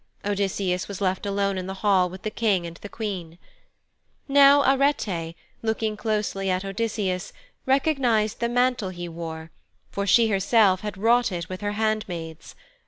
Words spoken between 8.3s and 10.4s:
the mantle he wore, for she